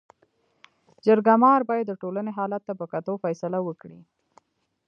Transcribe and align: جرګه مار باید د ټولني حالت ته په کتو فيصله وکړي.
جرګه 1.05 1.33
مار 1.43 1.61
باید 1.69 1.85
د 1.89 1.93
ټولني 2.01 2.31
حالت 2.37 2.61
ته 2.67 2.73
په 2.79 2.85
کتو 2.91 3.13
فيصله 3.23 3.59
وکړي. 3.63 3.99